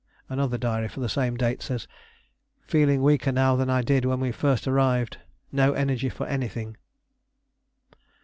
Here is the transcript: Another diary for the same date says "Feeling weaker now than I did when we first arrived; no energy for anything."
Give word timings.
Another 0.29 0.57
diary 0.57 0.87
for 0.87 0.99
the 0.99 1.07
same 1.07 1.37
date 1.37 1.61
says 1.61 1.87
"Feeling 2.65 3.03
weaker 3.03 3.31
now 3.31 3.55
than 3.55 3.69
I 3.69 3.83
did 3.83 4.03
when 4.03 4.19
we 4.19 4.31
first 4.31 4.67
arrived; 4.67 5.17
no 5.51 5.73
energy 5.73 6.09
for 6.09 6.25
anything." 6.25 6.77